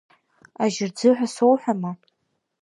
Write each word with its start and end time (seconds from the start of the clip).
Ажьырӡы 0.63 1.09
ҳәа 1.17 1.27
соуҳәама… 1.33 1.91